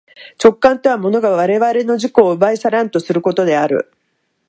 [0.43, 3.93] 直観とは物が我々の自己を奪い去らんとすることである。